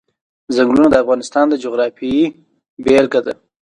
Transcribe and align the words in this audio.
ځنګلونه 0.55 0.87
د 0.91 0.95
افغانستان 1.03 1.45
د 1.49 1.53
جغرافیې 1.63 2.23
بېلګه 2.83 3.19
ده. 3.25 3.33